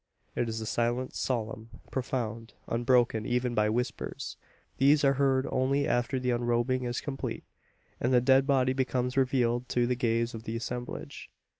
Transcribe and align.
It 0.35 0.49
is 0.49 0.59
a 0.59 0.65
silence 0.65 1.19
solemn, 1.19 1.69
profound, 1.91 2.53
unbroken 2.67 3.23
even 3.27 3.53
by 3.53 3.69
whispers. 3.69 4.35
These 4.79 5.03
are 5.03 5.13
heard 5.13 5.45
only 5.51 5.87
after 5.87 6.19
the 6.19 6.31
unrobing 6.31 6.85
is 6.85 7.01
complete, 7.01 7.43
and 7.99 8.11
the 8.11 8.19
dead 8.19 8.47
body 8.47 8.73
becomes 8.73 9.15
revealed 9.15 9.69
to 9.69 9.85
the 9.85 9.93
gaze 9.93 10.33
of 10.33 10.41
the 10.41 10.55
assemblage. 10.55 11.29